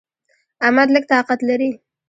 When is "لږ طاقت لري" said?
0.95-1.69